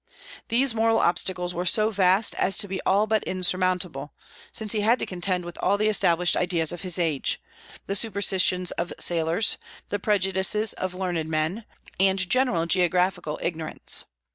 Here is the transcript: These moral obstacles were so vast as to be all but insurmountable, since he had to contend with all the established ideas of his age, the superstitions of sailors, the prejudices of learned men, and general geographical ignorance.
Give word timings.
These 0.47 0.73
moral 0.73 0.97
obstacles 0.97 1.53
were 1.53 1.63
so 1.67 1.91
vast 1.91 2.33
as 2.33 2.57
to 2.57 2.67
be 2.67 2.81
all 2.87 3.05
but 3.05 3.21
insurmountable, 3.25 4.13
since 4.51 4.71
he 4.71 4.81
had 4.81 4.97
to 4.97 5.05
contend 5.05 5.45
with 5.45 5.59
all 5.61 5.77
the 5.77 5.89
established 5.89 6.35
ideas 6.35 6.71
of 6.71 6.81
his 6.81 6.97
age, 6.97 7.39
the 7.85 7.93
superstitions 7.93 8.71
of 8.79 8.91
sailors, 8.97 9.59
the 9.89 9.99
prejudices 9.99 10.73
of 10.73 10.95
learned 10.95 11.29
men, 11.29 11.65
and 11.99 12.27
general 12.27 12.65
geographical 12.65 13.37
ignorance. 13.43 14.05